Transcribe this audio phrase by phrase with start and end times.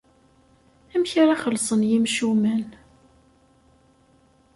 [0.95, 2.67] Amek ara xellṣen yimcumen?